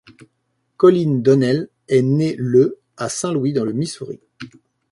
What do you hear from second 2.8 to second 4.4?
à Saint-Louis dans le Missouri.